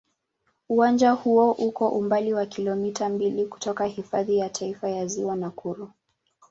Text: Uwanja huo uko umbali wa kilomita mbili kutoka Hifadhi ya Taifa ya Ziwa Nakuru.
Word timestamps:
Uwanja 0.69 1.11
huo 1.11 1.51
uko 1.51 1.89
umbali 1.89 2.33
wa 2.33 2.45
kilomita 2.45 3.09
mbili 3.09 3.45
kutoka 3.45 3.85
Hifadhi 3.85 4.37
ya 4.37 4.49
Taifa 4.49 4.89
ya 4.89 5.07
Ziwa 5.07 5.35
Nakuru. 5.35 5.91